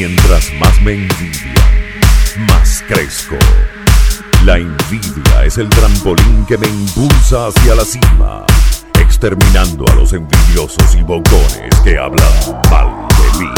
[0.00, 3.36] Mientras más me envidian, más crezco.
[4.46, 8.46] La envidia es el trampolín que me impulsa hacia la cima,
[8.98, 12.32] exterminando a los envidiosos y bocones que hablan
[12.70, 13.50] mal de mí.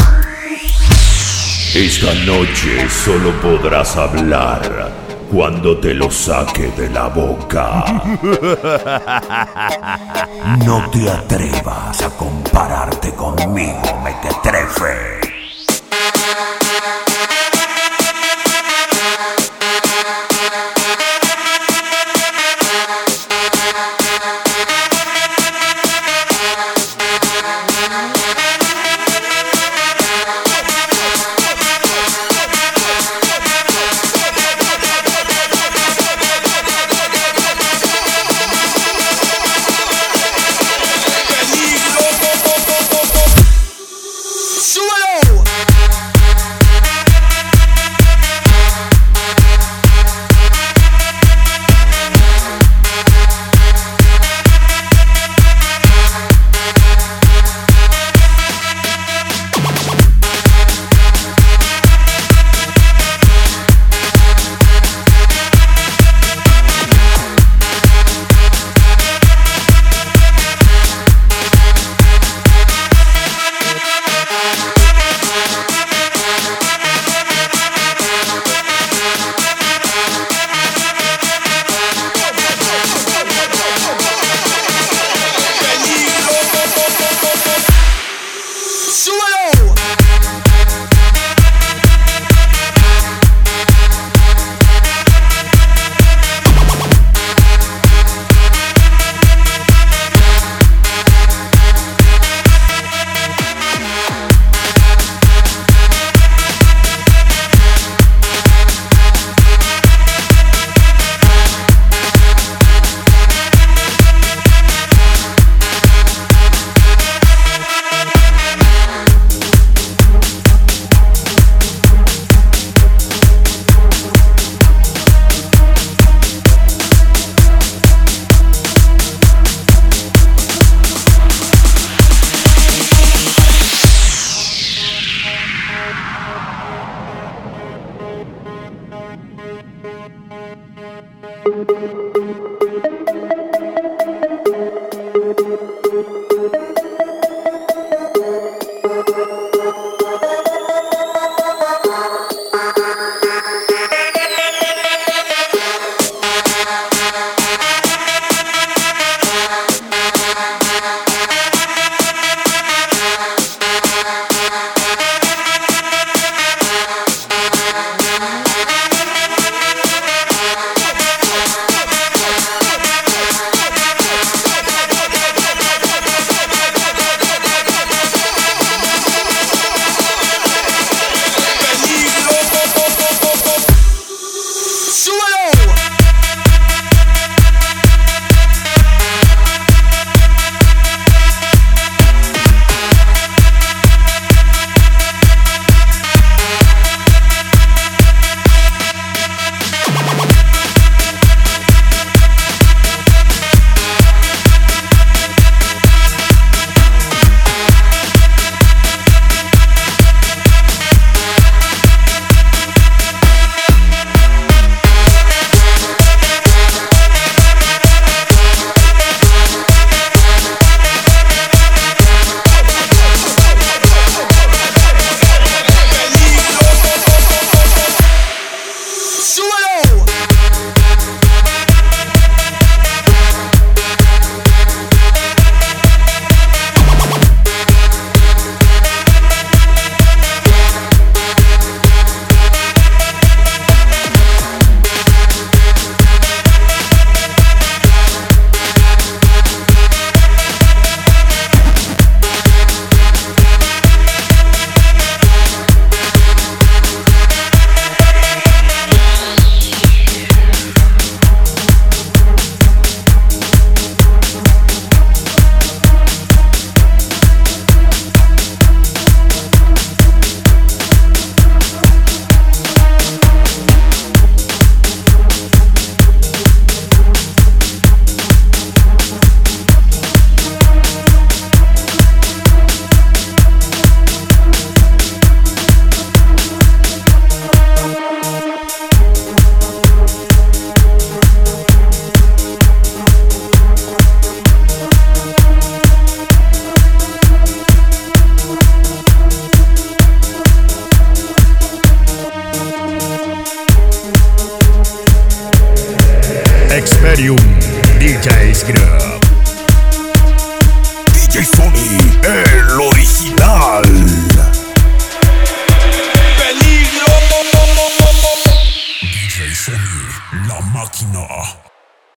[1.75, 4.91] Esta noche solo podrás hablar
[5.31, 7.85] cuando te lo saque de la boca.
[10.65, 15.22] No te atrevas a compararte conmigo, mequetrefe.